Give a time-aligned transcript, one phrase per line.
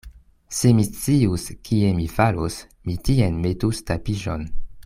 [0.59, 2.59] Se mi scius, kie mi falos,
[2.89, 4.53] mi tien metus tapiŝon.